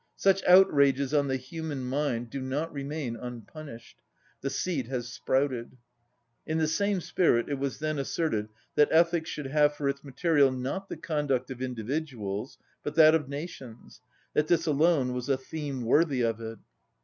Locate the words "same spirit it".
6.67-7.59